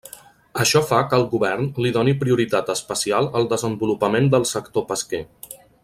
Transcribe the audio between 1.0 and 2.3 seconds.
que el govern li doni